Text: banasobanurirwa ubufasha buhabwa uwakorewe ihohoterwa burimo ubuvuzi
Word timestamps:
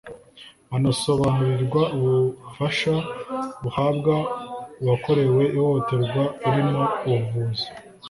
banasobanurirwa 0.69 1.81
ubufasha 1.97 2.93
buhabwa 3.61 4.15
uwakorewe 4.81 5.43
ihohoterwa 5.57 6.21
burimo 6.43 6.81
ubuvuzi 7.07 7.67